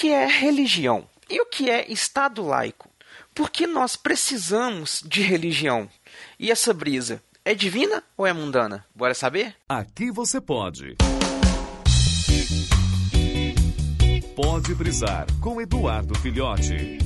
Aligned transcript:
que 0.00 0.08
é 0.08 0.26
religião? 0.26 1.04
E 1.28 1.38
o 1.42 1.44
que 1.44 1.68
é 1.68 1.92
Estado 1.92 2.42
laico? 2.42 2.88
Por 3.34 3.50
que 3.50 3.66
nós 3.66 3.96
precisamos 3.96 5.04
de 5.04 5.20
religião? 5.20 5.90
E 6.38 6.50
essa 6.50 6.72
brisa 6.72 7.22
é 7.44 7.54
divina 7.54 8.02
ou 8.16 8.26
é 8.26 8.32
mundana? 8.32 8.86
Bora 8.94 9.12
saber? 9.12 9.54
Aqui 9.68 10.10
você 10.10 10.40
pode. 10.40 10.96
Pode 14.34 14.74
brisar 14.74 15.26
com 15.38 15.60
Eduardo 15.60 16.18
Filhote. 16.18 16.96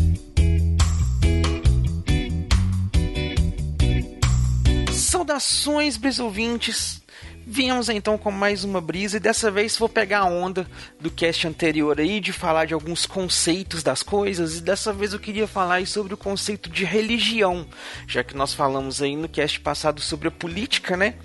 Saudações, 4.92 5.96
brisouvintes! 5.96 7.03
Viemos 7.46 7.90
então 7.90 8.16
com 8.16 8.30
mais 8.30 8.64
uma 8.64 8.80
brisa 8.80 9.18
e 9.18 9.20
dessa 9.20 9.50
vez 9.50 9.76
vou 9.76 9.88
pegar 9.88 10.20
a 10.20 10.24
onda 10.24 10.66
do 10.98 11.10
cast 11.10 11.46
anterior 11.46 12.00
aí 12.00 12.18
de 12.18 12.32
falar 12.32 12.64
de 12.64 12.72
alguns 12.72 13.04
conceitos 13.04 13.82
das 13.82 14.02
coisas 14.02 14.56
e 14.56 14.62
dessa 14.62 14.94
vez 14.94 15.12
eu 15.12 15.18
queria 15.18 15.46
falar 15.46 15.86
sobre 15.86 16.14
o 16.14 16.16
conceito 16.16 16.70
de 16.70 16.84
religião, 16.84 17.66
já 18.06 18.24
que 18.24 18.34
nós 18.34 18.54
falamos 18.54 19.02
aí 19.02 19.14
no 19.14 19.28
cast 19.28 19.60
passado 19.60 20.00
sobre 20.00 20.28
a 20.28 20.30
política, 20.30 20.96
né? 20.96 21.16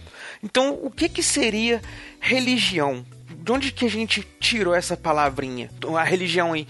Então, 0.43 0.77
o 0.83 0.91
que 0.91 1.07
que 1.07 1.23
seria 1.23 1.81
religião? 2.19 3.05
De 3.49 3.51
onde 3.51 3.71
que 3.71 3.83
a 3.83 3.89
gente 3.89 4.21
tirou 4.39 4.75
essa 4.75 4.95
palavrinha? 4.95 5.71
A 5.97 6.03
religião 6.03 6.53
aí 6.53 6.67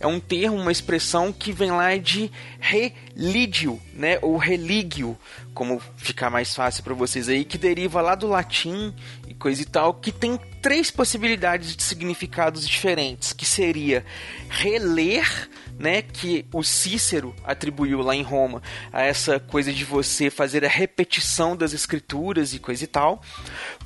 é 0.00 0.06
um 0.06 0.18
termo, 0.18 0.56
uma 0.56 0.72
expressão 0.72 1.30
que 1.30 1.52
vem 1.52 1.70
lá 1.70 1.94
de 1.98 2.32
religio, 2.58 3.78
né? 3.92 4.18
Ou 4.22 4.38
religio, 4.38 5.14
como 5.52 5.78
ficar 5.94 6.30
mais 6.30 6.54
fácil 6.54 6.82
para 6.82 6.94
vocês 6.94 7.28
aí, 7.28 7.44
que 7.44 7.58
deriva 7.58 8.00
lá 8.00 8.14
do 8.14 8.26
latim 8.26 8.94
e 9.28 9.34
coisa 9.34 9.60
e 9.60 9.66
tal, 9.66 9.92
que 9.92 10.10
tem 10.10 10.40
três 10.62 10.90
possibilidades 10.90 11.76
de 11.76 11.82
significados 11.82 12.66
diferentes, 12.66 13.32
que 13.32 13.44
seria 13.44 14.04
reler, 14.48 15.50
né, 15.78 16.00
que 16.00 16.46
o 16.52 16.62
Cícero 16.62 17.34
atribuiu 17.42 18.00
lá 18.00 18.14
em 18.14 18.22
Roma 18.22 18.62
a 18.92 19.02
essa 19.02 19.40
coisa 19.40 19.72
de 19.72 19.84
você 19.84 20.30
fazer 20.30 20.64
a 20.64 20.68
repetição 20.68 21.56
das 21.56 21.72
escrituras 21.72 22.54
e 22.54 22.60
coisa 22.60 22.84
e 22.84 22.86
tal. 22.86 23.20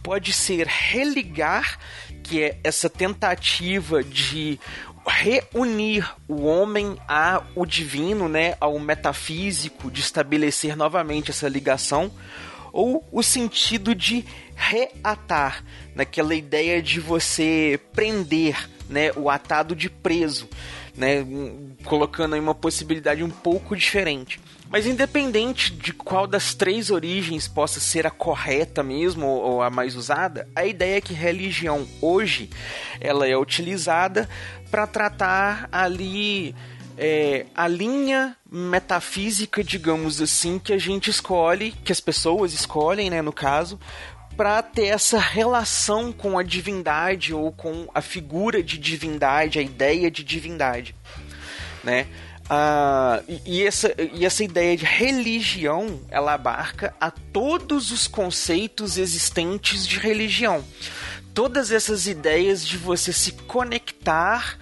Pode 0.02 0.32
ser 0.32 0.66
religar, 0.66 1.78
que 2.26 2.42
é 2.42 2.58
essa 2.64 2.90
tentativa 2.90 4.02
de 4.02 4.58
reunir 5.06 6.04
o 6.26 6.42
homem 6.42 6.98
ao 7.06 7.64
divino, 7.64 8.28
né, 8.28 8.56
ao 8.60 8.76
metafísico, 8.80 9.90
de 9.90 10.00
estabelecer 10.00 10.76
novamente 10.76 11.30
essa 11.30 11.48
ligação, 11.48 12.10
ou 12.72 13.06
o 13.12 13.22
sentido 13.22 13.94
de 13.94 14.24
reatar, 14.56 15.64
naquela 15.94 16.34
ideia 16.34 16.82
de 16.82 16.98
você 16.98 17.78
prender, 17.92 18.68
né, 18.88 19.12
o 19.14 19.30
atado 19.30 19.76
de 19.76 19.88
preso, 19.88 20.48
né, 20.96 21.24
colocando 21.84 22.34
aí 22.34 22.40
uma 22.40 22.54
possibilidade 22.54 23.22
um 23.22 23.30
pouco 23.30 23.76
diferente. 23.76 24.40
Mas 24.68 24.86
independente 24.86 25.72
de 25.72 25.92
qual 25.92 26.26
das 26.26 26.54
três 26.54 26.90
origens 26.90 27.46
possa 27.46 27.78
ser 27.78 28.06
a 28.06 28.10
correta 28.10 28.82
mesmo 28.82 29.26
ou 29.26 29.62
a 29.62 29.70
mais 29.70 29.94
usada, 29.94 30.48
a 30.56 30.64
ideia 30.64 30.98
é 30.98 31.00
que 31.00 31.14
religião 31.14 31.86
hoje 32.00 32.50
ela 33.00 33.28
é 33.28 33.36
utilizada 33.36 34.28
para 34.70 34.86
tratar 34.86 35.68
ali 35.70 36.54
é, 36.98 37.46
a 37.54 37.68
linha 37.68 38.36
metafísica, 38.50 39.62
digamos 39.62 40.20
assim, 40.20 40.58
que 40.58 40.72
a 40.72 40.78
gente 40.78 41.10
escolhe, 41.10 41.72
que 41.84 41.92
as 41.92 42.00
pessoas 42.00 42.52
escolhem, 42.52 43.10
né, 43.10 43.20
no 43.22 43.32
caso, 43.32 43.78
para 44.36 44.62
ter 44.62 44.86
essa 44.86 45.18
relação 45.18 46.12
com 46.12 46.38
a 46.38 46.42
divindade 46.42 47.32
ou 47.32 47.50
com 47.50 47.88
a 47.94 48.02
figura 48.02 48.62
de 48.62 48.76
divindade, 48.76 49.58
a 49.58 49.62
ideia 49.62 50.10
de 50.10 50.22
divindade, 50.22 50.94
né? 51.82 52.06
Ah, 52.48 53.22
e, 53.26 53.40
e, 53.44 53.66
essa, 53.66 53.92
e 53.98 54.24
essa 54.24 54.44
ideia 54.44 54.76
de 54.76 54.84
religião 54.84 56.00
ela 56.08 56.34
abarca 56.34 56.94
a 57.00 57.10
todos 57.10 57.90
os 57.90 58.06
conceitos 58.06 58.98
existentes 58.98 59.86
de 59.86 59.98
religião. 59.98 60.64
Todas 61.34 61.72
essas 61.72 62.06
ideias 62.06 62.64
de 62.64 62.76
você 62.76 63.12
se 63.12 63.32
conectar 63.32 64.56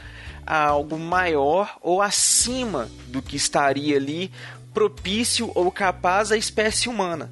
a 0.47 0.67
algo 0.67 0.99
maior 0.99 1.77
ou 1.83 2.01
acima 2.01 2.89
do 3.09 3.21
que 3.21 3.37
estaria 3.37 3.97
ali 3.97 4.31
propício 4.73 5.53
ou 5.55 5.71
capaz 5.71 6.33
à 6.33 6.37
espécie 6.37 6.89
humana. 6.89 7.31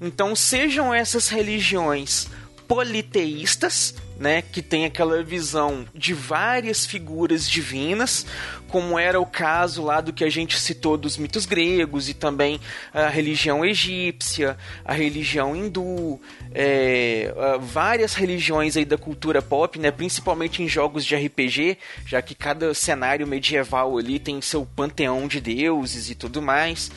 Então, 0.00 0.34
sejam 0.36 0.94
essas 0.94 1.28
religiões 1.28 2.28
politeístas, 2.68 3.94
né, 4.18 4.42
que 4.42 4.60
tem 4.60 4.84
aquela 4.84 5.22
visão 5.22 5.86
de 5.94 6.12
várias 6.12 6.84
figuras 6.84 7.48
divinas, 7.48 8.26
como 8.68 8.98
era 8.98 9.18
o 9.18 9.24
caso 9.24 9.82
lá 9.82 10.02
do 10.02 10.12
que 10.12 10.22
a 10.22 10.28
gente 10.28 10.58
citou 10.60 10.98
dos 10.98 11.16
mitos 11.16 11.46
gregos 11.46 12.10
e 12.10 12.14
também 12.14 12.60
a 12.92 13.08
religião 13.08 13.64
egípcia, 13.64 14.58
a 14.84 14.92
religião 14.92 15.56
hindu, 15.56 16.20
é, 16.52 17.32
várias 17.60 18.14
religiões 18.14 18.76
aí 18.76 18.84
da 18.84 18.98
cultura 18.98 19.40
pop, 19.40 19.78
né, 19.78 19.90
principalmente 19.90 20.62
em 20.62 20.68
jogos 20.68 21.06
de 21.06 21.16
RPG, 21.16 21.78
já 22.04 22.20
que 22.20 22.34
cada 22.34 22.74
cenário 22.74 23.26
medieval 23.26 23.96
ali 23.96 24.18
tem 24.18 24.42
seu 24.42 24.66
panteão 24.66 25.26
de 25.26 25.40
deuses 25.40 26.10
e 26.10 26.14
tudo 26.14 26.42
mais 26.42 26.90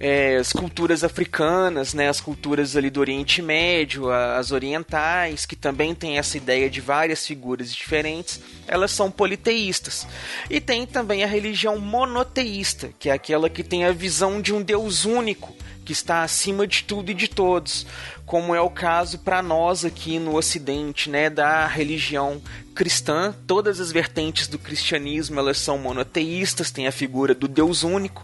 é, 0.00 0.36
as 0.36 0.52
culturas 0.52 1.02
africanas, 1.02 1.92
né, 1.92 2.08
as 2.08 2.20
culturas 2.20 2.76
ali 2.76 2.88
do 2.88 3.00
Oriente 3.00 3.42
Médio, 3.42 4.10
as 4.10 4.52
orientais, 4.52 5.44
que 5.44 5.56
também 5.56 5.94
têm 5.94 6.18
essa 6.18 6.36
ideia 6.36 6.70
de 6.70 6.80
várias 6.80 7.26
figuras 7.26 7.74
diferentes, 7.74 8.40
elas 8.66 8.92
são 8.92 9.10
politeístas. 9.10 10.06
E 10.48 10.60
tem 10.60 10.86
também 10.86 11.24
a 11.24 11.26
religião 11.26 11.78
monoteísta, 11.78 12.90
que 12.98 13.10
é 13.10 13.12
aquela 13.12 13.50
que 13.50 13.64
tem 13.64 13.84
a 13.84 13.92
visão 13.92 14.40
de 14.40 14.54
um 14.54 14.62
Deus 14.62 15.04
único, 15.04 15.54
que 15.84 15.92
está 15.92 16.22
acima 16.22 16.66
de 16.66 16.84
tudo 16.84 17.10
e 17.10 17.14
de 17.14 17.26
todos, 17.26 17.86
como 18.26 18.54
é 18.54 18.60
o 18.60 18.68
caso 18.68 19.18
para 19.18 19.40
nós 19.40 19.86
aqui 19.86 20.18
no 20.18 20.36
Ocidente, 20.36 21.08
né, 21.08 21.30
da 21.30 21.66
religião 21.66 22.42
cristã. 22.74 23.34
Todas 23.46 23.80
as 23.80 23.90
vertentes 23.90 24.46
do 24.48 24.58
cristianismo 24.58 25.40
elas 25.40 25.56
são 25.56 25.78
monoteístas, 25.78 26.70
tem 26.70 26.86
a 26.86 26.92
figura 26.92 27.34
do 27.34 27.48
Deus 27.48 27.82
único 27.82 28.22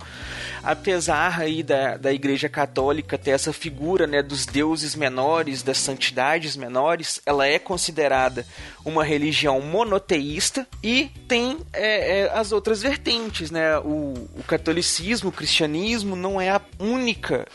apesar 0.64 1.40
aí 1.40 1.62
da, 1.62 1.96
da 1.96 2.12
Igreja 2.12 2.48
Católica 2.48 3.18
ter 3.18 3.32
essa 3.32 3.52
figura 3.52 4.06
né, 4.06 4.22
dos 4.22 4.46
deuses 4.46 4.96
menores, 4.96 5.62
das 5.62 5.78
santidades 5.78 6.56
menores, 6.56 7.20
ela 7.26 7.46
é 7.46 7.58
considerada 7.58 8.46
uma 8.84 9.04
religião 9.04 9.60
monoteísta 9.60 10.66
e 10.82 11.10
tem 11.28 11.58
é, 11.72 12.20
é, 12.20 12.30
as 12.32 12.50
outras 12.50 12.80
vertentes, 12.80 13.50
né? 13.50 13.78
O, 13.78 14.28
o 14.36 14.42
catolicismo, 14.46 15.28
o 15.28 15.32
cristianismo 15.32 16.16
não 16.16 16.40
é 16.40 16.50
a 16.50 16.60
única 16.78 17.46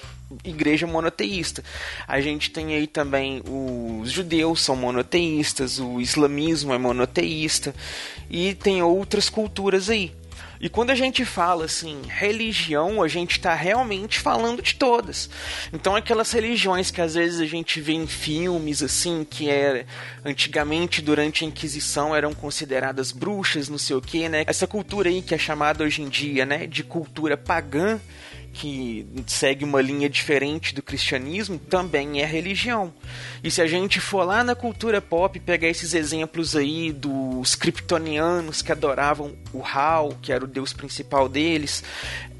igreja 0.44 0.86
monoteísta. 0.86 1.64
A 2.08 2.22
gente 2.22 2.52
tem 2.52 2.76
aí 2.76 2.86
também 2.86 3.42
os 3.48 4.12
judeus 4.12 4.62
são 4.62 4.76
monoteístas, 4.76 5.80
o 5.80 6.00
islamismo 6.00 6.74
é 6.74 6.78
monoteísta 6.78 7.74
e 8.30 8.54
tem 8.54 8.84
outras 8.84 9.30
culturas 9.30 9.90
aí. 9.90 10.12
E 10.60 10.68
quando 10.68 10.90
a 10.90 10.96
gente 10.96 11.24
fala 11.24 11.66
assim, 11.66 12.02
religião, 12.08 13.02
a 13.02 13.08
gente 13.08 13.32
está 13.32 13.54
realmente 13.54 14.20
falando 14.20 14.62
de 14.62 14.76
todas. 14.76 15.30
Então 15.72 15.96
aquelas 15.96 16.32
religiões 16.32 16.92
que 16.92 17.02
às 17.02 17.14
vezes 17.14 17.40
a 17.40 17.46
gente 17.46 17.80
vê 17.80 17.94
em 17.94 18.06
filmes 18.06 18.84
assim, 18.84 19.24
que 19.24 19.50
é 19.50 19.86
antigamente 20.26 21.02
durante 21.02 21.46
a 21.46 21.48
Inquisição 21.48 22.14
eram 22.14 22.34
consideradas 22.34 23.12
bruxas, 23.12 23.70
não 23.70 23.78
sei 23.78 23.96
o 23.96 24.02
que, 24.02 24.28
né? 24.28 24.44
Essa 24.48 24.68
cultura 24.68 25.10
aí 25.10 25.22
que 25.22 25.34
é 25.34 25.38
chamada 25.38 25.84
hoje 25.84 26.02
em 26.02 26.10
dia, 26.10 26.46
né, 26.46 26.68
de 26.68 26.84
cultura 26.84 27.38
pagã, 27.38 28.00
que 28.54 29.08
segue 29.28 29.64
uma 29.64 29.82
linha 29.82 30.10
diferente 30.10 30.74
do 30.74 30.82
cristianismo, 30.82 31.58
também 31.58 32.22
é 32.22 32.26
religião. 32.26 32.94
E 33.44 33.50
se 33.50 33.62
a 33.62 33.68
gente 33.68 34.00
for 34.00 34.24
lá 34.24 34.44
na 34.44 34.56
cultura 34.56 35.02
pop 35.02 35.40
pegar 35.40 35.68
esses 35.68 35.94
exemplos 35.94 36.56
aí 36.56 36.92
dos 36.92 37.56
kryptonianos 37.56 38.62
que 38.62 38.72
adoravam 38.72 39.36
o 39.54 39.64
Hal, 39.64 40.18
que 40.22 40.32
era 40.32 40.44
o 40.44 40.48
deus 40.48 40.74
principal 40.74 41.30
deles, 41.30 41.84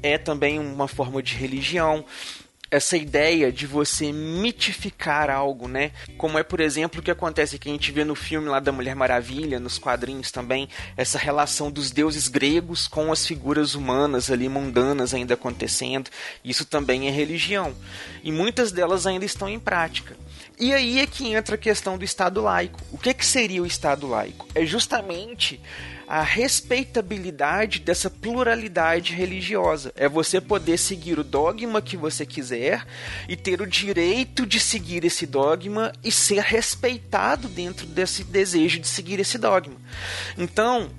é 0.02 0.18
também 0.18 0.58
uma 0.58 0.88
forma 0.88 1.22
de 1.22 1.34
religião 1.34 2.04
essa 2.70 2.96
ideia 2.96 3.50
de 3.50 3.66
você 3.66 4.12
mitificar 4.12 5.28
algo, 5.28 5.66
né? 5.66 5.90
Como 6.16 6.38
é, 6.38 6.42
por 6.42 6.60
exemplo, 6.60 7.00
o 7.00 7.02
que 7.02 7.10
acontece 7.10 7.58
que 7.58 7.68
a 7.68 7.72
gente 7.72 7.90
vê 7.90 8.04
no 8.04 8.14
filme 8.14 8.48
lá 8.48 8.60
da 8.60 8.70
Mulher 8.70 8.94
Maravilha, 8.94 9.58
nos 9.58 9.76
quadrinhos 9.76 10.30
também, 10.30 10.68
essa 10.96 11.18
relação 11.18 11.70
dos 11.70 11.90
deuses 11.90 12.28
gregos 12.28 12.86
com 12.86 13.10
as 13.10 13.26
figuras 13.26 13.74
humanas 13.74 14.30
ali 14.30 14.48
mundanas 14.48 15.12
ainda 15.12 15.34
acontecendo. 15.34 16.10
Isso 16.44 16.64
também 16.64 17.08
é 17.08 17.10
religião. 17.10 17.74
E 18.22 18.30
muitas 18.30 18.70
delas 18.70 19.06
ainda 19.06 19.24
estão 19.24 19.48
em 19.48 19.58
prática. 19.58 20.16
E 20.58 20.72
aí 20.72 21.00
é 21.00 21.06
que 21.06 21.32
entra 21.32 21.54
a 21.54 21.58
questão 21.58 21.98
do 21.98 22.04
Estado 22.04 22.40
laico. 22.40 22.80
O 22.92 22.98
que, 22.98 23.14
que 23.14 23.24
seria 23.24 23.62
o 23.62 23.66
Estado 23.66 24.06
laico? 24.06 24.46
É 24.54 24.64
justamente 24.64 25.60
a 26.10 26.22
respeitabilidade 26.22 27.78
dessa 27.78 28.10
pluralidade 28.10 29.14
religiosa. 29.14 29.92
É 29.94 30.08
você 30.08 30.40
poder 30.40 30.76
seguir 30.76 31.20
o 31.20 31.22
dogma 31.22 31.80
que 31.80 31.96
você 31.96 32.26
quiser 32.26 32.84
e 33.28 33.36
ter 33.36 33.62
o 33.62 33.66
direito 33.66 34.44
de 34.44 34.58
seguir 34.58 35.04
esse 35.04 35.24
dogma 35.24 35.92
e 36.02 36.10
ser 36.10 36.40
respeitado 36.40 37.46
dentro 37.46 37.86
desse 37.86 38.24
desejo 38.24 38.80
de 38.80 38.88
seguir 38.88 39.20
esse 39.20 39.38
dogma. 39.38 39.76
Então, 40.36 40.90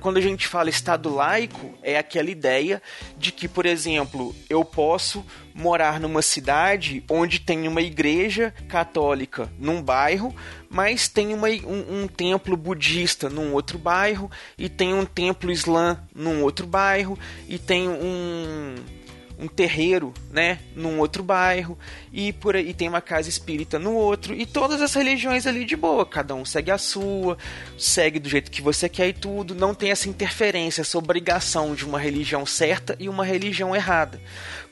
quando 0.00 0.16
a 0.16 0.20
gente 0.20 0.46
fala 0.46 0.70
Estado 0.70 1.14
laico, 1.14 1.72
é 1.82 1.98
aquela 1.98 2.30
ideia 2.30 2.82
de 3.16 3.32
que, 3.32 3.46
por 3.46 3.66
exemplo, 3.66 4.34
eu 4.48 4.64
posso 4.64 5.24
morar 5.54 5.98
numa 5.98 6.22
cidade 6.22 7.02
onde 7.08 7.40
tem 7.40 7.66
uma 7.66 7.82
igreja 7.82 8.54
católica 8.68 9.50
num 9.58 9.82
bairro, 9.82 10.34
mas 10.70 11.08
tem 11.08 11.34
uma, 11.34 11.48
um, 11.48 12.02
um, 12.02 12.08
templo 12.08 12.56
budista 12.56 13.28
num 13.28 13.52
outro 13.52 13.78
bairro, 13.78 14.30
e 14.56 14.68
tem 14.68 14.94
um 14.94 15.04
templo 15.04 15.50
islã 15.50 16.00
num 16.14 16.42
outro 16.42 16.66
bairro, 16.66 17.18
e 17.48 17.58
tem 17.58 17.88
um 17.88 18.74
um 19.38 19.46
terreiro, 19.46 20.12
né, 20.30 20.58
num 20.74 20.98
outro 20.98 21.22
bairro 21.22 21.78
e 22.12 22.32
por 22.32 22.56
aí 22.56 22.74
tem 22.74 22.88
uma 22.88 23.00
casa 23.00 23.28
espírita 23.28 23.78
no 23.78 23.92
outro 23.92 24.34
e 24.34 24.44
todas 24.44 24.82
as 24.82 24.92
religiões 24.94 25.46
ali 25.46 25.64
de 25.64 25.76
boa, 25.76 26.04
cada 26.04 26.34
um 26.34 26.44
segue 26.44 26.70
a 26.70 26.78
sua, 26.78 27.38
segue 27.78 28.18
do 28.18 28.28
jeito 28.28 28.50
que 28.50 28.60
você 28.60 28.88
quer 28.88 29.08
e 29.08 29.12
tudo, 29.12 29.54
não 29.54 29.74
tem 29.74 29.90
essa 29.90 30.08
interferência, 30.08 30.80
essa 30.80 30.98
obrigação 30.98 31.74
de 31.74 31.84
uma 31.84 31.98
religião 31.98 32.44
certa 32.44 32.96
e 32.98 33.08
uma 33.08 33.24
religião 33.24 33.74
errada. 33.74 34.20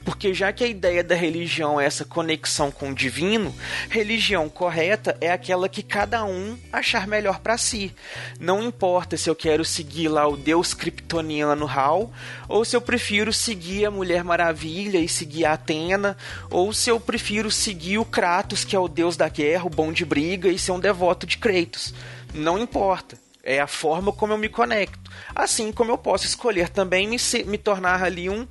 Porque 0.05 0.33
já 0.33 0.53
que 0.53 0.63
a 0.63 0.69
ideia 0.69 1.03
da 1.03 1.15
religião 1.15 1.81
é 1.81 1.85
essa 1.85 2.05
conexão 2.05 2.71
com 2.71 2.91
o 2.91 2.95
divino, 2.95 3.55
religião 3.91 4.49
correta 4.49 5.17
é 5.21 5.31
aquela 5.33 5.69
que 5.69 5.83
cada 5.83 6.25
um 6.25 6.57
achar 6.73 7.07
melhor 7.07 7.41
para 7.41 7.59
si. 7.59 7.95
Não 8.39 8.63
importa 8.63 9.17
se 9.17 9.29
eu 9.29 9.35
quero 9.35 9.65
seguir 9.65 10.09
lá 10.09 10.27
o 10.29 10.37
deus 10.37 10.75
kryptoniano 10.75 11.67
Hal, 11.67 12.13
ou 12.49 12.65
se 12.65 12.77
eu 12.77 12.81
prefiro 12.81 13.33
seguir 13.33 13.87
a 13.87 13.91
Mulher 13.91 14.23
Maravilha 14.23 14.99
e 14.99 15.09
seguir 15.09 15.45
a 15.45 15.55
Atena, 15.55 16.17
ou 16.51 16.73
se 16.73 16.89
eu 16.89 17.01
prefiro 17.01 17.51
seguir 17.51 17.99
o 17.99 18.05
Kratos, 18.05 18.65
que 18.65 18.77
é 18.77 18.79
o 18.79 18.89
deus 18.89 19.17
da 19.17 19.29
guerra, 19.29 19.67
o 19.67 19.71
bom 19.71 19.93
de 19.93 20.05
briga, 20.05 20.49
e 20.49 20.59
ser 20.59 20.73
um 20.73 20.81
devoto 20.81 21.27
de 21.27 21.39
Kratos. 21.39 21.93
Não 22.33 22.59
importa. 22.59 23.19
É 23.49 23.61
a 23.61 23.69
forma 23.69 24.11
como 24.11 24.33
eu 24.33 24.39
me 24.39 24.49
conecto. 24.49 25.09
Assim 25.33 25.71
como 25.71 25.93
eu 25.93 25.97
posso 25.97 26.27
escolher 26.27 26.69
também 26.69 27.07
me, 27.07 27.17
me 27.47 27.57
tornar 27.57 28.03
ali 28.03 28.29
um 28.29 28.45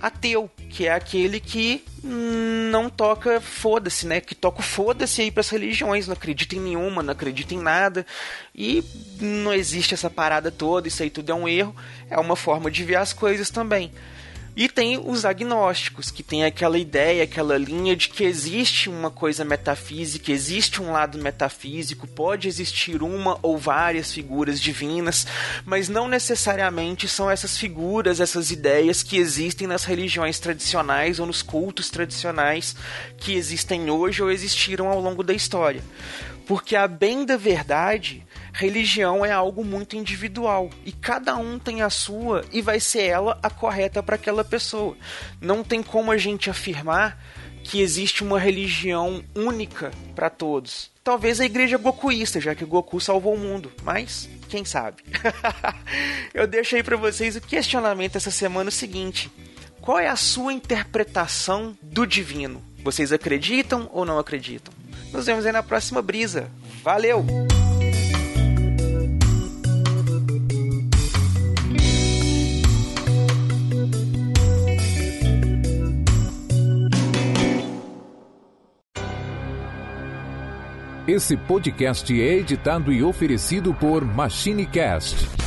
ateu, 0.00 0.50
que 0.70 0.86
é 0.86 0.92
aquele 0.92 1.40
que 1.40 1.84
não 2.02 2.88
toca 2.88 3.40
foda-se, 3.40 4.06
né? 4.06 4.20
Que 4.20 4.34
toca 4.34 4.62
foda-se 4.62 5.22
aí 5.22 5.30
pras 5.30 5.48
religiões, 5.48 6.06
não 6.06 6.14
acredita 6.14 6.54
em 6.54 6.60
nenhuma, 6.60 7.02
não 7.02 7.12
acredita 7.12 7.54
em 7.54 7.60
nada. 7.60 8.06
E 8.54 8.84
não 9.20 9.52
existe 9.52 9.94
essa 9.94 10.10
parada 10.10 10.50
toda, 10.50 10.88
isso 10.88 11.02
aí 11.02 11.10
tudo 11.10 11.32
é 11.32 11.34
um 11.34 11.48
erro. 11.48 11.74
É 12.10 12.18
uma 12.18 12.36
forma 12.36 12.70
de 12.70 12.84
ver 12.84 12.96
as 12.96 13.12
coisas 13.12 13.50
também. 13.50 13.92
E 14.56 14.70
tem 14.70 14.98
os 14.98 15.26
agnósticos, 15.26 16.10
que 16.10 16.22
tem 16.22 16.42
aquela 16.42 16.78
ideia, 16.78 17.24
aquela 17.24 17.58
linha 17.58 17.94
de 17.94 18.08
que 18.08 18.24
existe 18.24 18.88
uma 18.88 19.10
coisa 19.10 19.44
metafísica, 19.44 20.32
existe 20.32 20.80
um 20.80 20.92
lado 20.92 21.18
metafísico, 21.18 22.06
pode 22.06 22.48
existir 22.48 23.02
uma 23.02 23.38
ou 23.42 23.58
várias 23.58 24.10
figuras 24.10 24.58
divinas, 24.58 25.26
mas 25.66 25.90
não 25.90 26.08
necessariamente 26.08 27.06
são 27.06 27.30
essas 27.30 27.58
figuras, 27.58 28.18
essas 28.18 28.50
ideias 28.50 29.02
que 29.02 29.18
existem 29.18 29.66
nas 29.66 29.84
religiões 29.84 30.38
tradicionais 30.38 31.20
ou 31.20 31.26
nos 31.26 31.42
cultos 31.42 31.90
tradicionais 31.90 32.74
que 33.18 33.34
existem 33.34 33.90
hoje 33.90 34.22
ou 34.22 34.30
existiram 34.30 34.88
ao 34.88 35.02
longo 35.02 35.22
da 35.22 35.34
história. 35.34 35.82
Porque 36.46 36.76
a 36.76 36.86
bem 36.86 37.24
da 37.24 37.36
verdade, 37.36 38.24
religião 38.52 39.24
é 39.24 39.32
algo 39.32 39.64
muito 39.64 39.96
individual 39.96 40.70
e 40.84 40.92
cada 40.92 41.36
um 41.36 41.58
tem 41.58 41.82
a 41.82 41.90
sua 41.90 42.44
e 42.52 42.62
vai 42.62 42.78
ser 42.78 43.02
ela 43.02 43.38
a 43.42 43.50
correta 43.50 44.02
para 44.02 44.14
aquela 44.14 44.44
pessoa. 44.44 44.96
Não 45.40 45.64
tem 45.64 45.82
como 45.82 46.12
a 46.12 46.16
gente 46.16 46.48
afirmar 46.48 47.20
que 47.64 47.80
existe 47.80 48.22
uma 48.22 48.38
religião 48.38 49.24
única 49.34 49.90
para 50.14 50.30
todos. 50.30 50.88
Talvez 51.02 51.40
a 51.40 51.44
igreja 51.44 51.76
gokuísta, 51.76 52.40
já 52.40 52.54
que 52.54 52.64
Goku 52.64 53.00
salvou 53.00 53.34
o 53.34 53.38
mundo, 53.38 53.72
mas 53.82 54.28
quem 54.48 54.64
sabe. 54.64 55.02
Eu 56.32 56.46
deixo 56.46 56.76
aí 56.76 56.82
para 56.82 56.96
vocês 56.96 57.34
o 57.34 57.40
questionamento 57.40 58.16
essa 58.16 58.30
semana 58.30 58.68
o 58.68 58.72
seguinte: 58.72 59.30
qual 59.80 59.98
é 59.98 60.06
a 60.06 60.16
sua 60.16 60.52
interpretação 60.52 61.76
do 61.82 62.06
divino? 62.06 62.62
Vocês 62.84 63.12
acreditam 63.12 63.90
ou 63.92 64.04
não 64.04 64.18
acreditam? 64.18 64.72
Nos 65.12 65.26
vemos 65.26 65.46
aí 65.46 65.52
na 65.52 65.62
próxima 65.62 66.02
brisa. 66.02 66.48
Valeu! 66.82 67.24
Esse 81.08 81.36
podcast 81.36 82.20
é 82.20 82.34
editado 82.34 82.92
e 82.92 83.00
oferecido 83.02 83.72
por 83.72 84.04
MachineCast 84.04 85.45